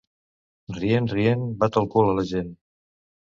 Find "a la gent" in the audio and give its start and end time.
2.13-2.51